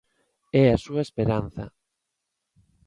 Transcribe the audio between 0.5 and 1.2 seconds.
É a súa